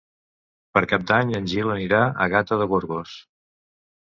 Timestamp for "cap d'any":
0.93-1.33